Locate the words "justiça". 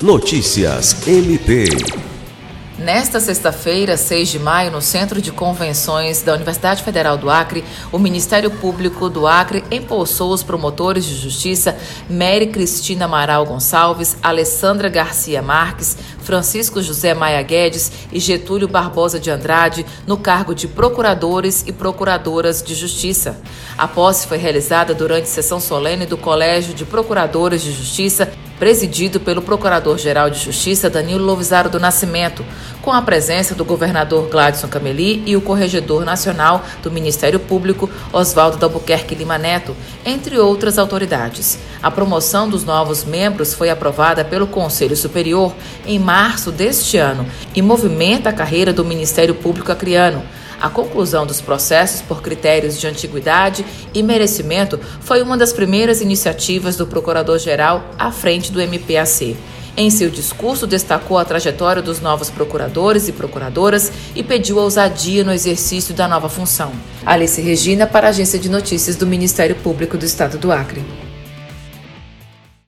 11.16-11.76, 22.76-23.36, 27.72-28.32, 30.38-30.90